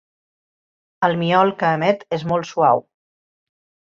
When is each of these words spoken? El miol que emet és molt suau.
El 1.07 1.17
miol 1.19 1.53
que 1.59 1.69
emet 1.79 2.05
és 2.17 2.25
molt 2.31 2.49
suau. 2.53 2.81